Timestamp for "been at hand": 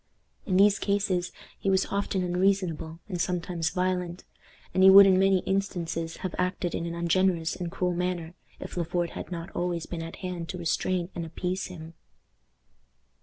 9.85-10.49